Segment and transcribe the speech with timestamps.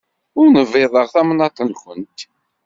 [0.39, 2.19] Ur nbiḍeɣ tamnaḍt-nwent.